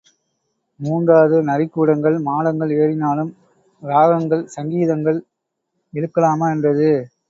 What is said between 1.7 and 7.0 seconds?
கூடங்கள் மாடங்கள் ஏறினாலும் இராகங்கள் சங்கீதங்கள் இழுக்கலாமா என்றது.